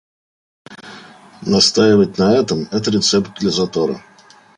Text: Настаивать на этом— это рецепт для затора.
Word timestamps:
Настаивать 1.43 2.17
на 2.17 2.33
этом— 2.35 2.63
это 2.71 2.89
рецепт 2.89 3.37
для 3.39 3.51
затора. 3.51 4.01